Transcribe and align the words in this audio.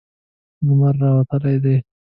لمر 0.65 0.93
راوتلی 1.01 1.55
ده 1.63 1.75